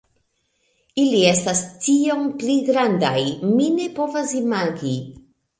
[1.01, 3.23] Ili estas tiom pli grandaj,
[3.59, 4.99] mi ne povas imagi.